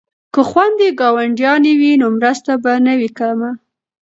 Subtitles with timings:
[0.33, 3.51] که خویندې ګاونډیانې وي نو مرسته به نه وي کمه.